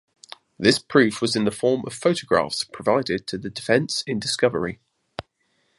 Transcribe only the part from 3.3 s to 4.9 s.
the defense in discovery.